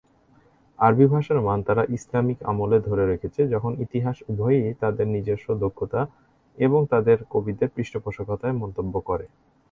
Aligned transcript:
আরবি 0.79 1.05
ভাষার 1.07 1.39
মান 1.41 1.59
তারা 1.67 1.83
ইসলামিক 1.97 2.39
আমলে 2.43 2.77
ধরে 2.87 3.03
রেখেছে, 3.05 3.41
যখন 3.53 3.71
ইতিহাস 3.85 4.17
উভয়ই 4.31 4.71
তাদের 4.81 5.05
নিজস্ব 5.07 5.47
দক্ষতা 5.63 6.01
এবং 6.57 6.79
তাদের 6.93 7.17
কবিদের 7.33 7.69
পৃষ্ঠপোষকতায় 7.75 8.55
মন্তব্য 8.61 8.93
করে। 9.09 9.25